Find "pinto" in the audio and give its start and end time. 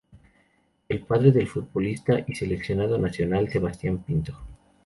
4.01-4.35